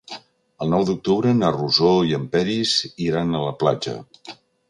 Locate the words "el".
0.65-0.69